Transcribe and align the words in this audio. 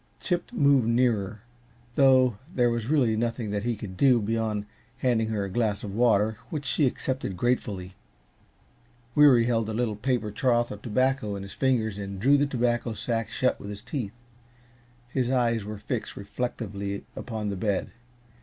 Chip 0.19 0.51
moved 0.51 0.87
nearer, 0.87 1.43
though 1.93 2.39
there 2.51 2.71
was 2.71 2.87
really 2.87 3.15
nothing 3.15 3.51
that 3.51 3.61
he 3.61 3.75
could 3.75 3.95
do 3.95 4.19
beyond 4.19 4.65
handing 4.97 5.27
her 5.27 5.43
a 5.45 5.49
glass 5.51 5.83
of 5.83 5.93
water, 5.93 6.39
which 6.49 6.65
she 6.65 6.87
accepted 6.87 7.37
gratefully. 7.37 7.93
Weary 9.13 9.45
held 9.45 9.69
a 9.69 9.75
little 9.75 9.95
paper 9.95 10.31
trough 10.31 10.71
of 10.71 10.81
tobacco 10.81 11.35
in 11.35 11.43
his 11.43 11.53
fingers 11.53 11.99
and 11.99 12.19
drew 12.19 12.35
the 12.35 12.47
tobacco 12.47 12.93
sack 12.93 13.29
shut 13.29 13.59
with 13.59 13.69
his 13.69 13.83
teeth. 13.83 14.15
His 15.07 15.29
eyes 15.29 15.63
were 15.65 15.77
fixed 15.77 16.17
reflectively 16.17 17.05
upon 17.15 17.49
the 17.49 17.55
bed. 17.55 17.91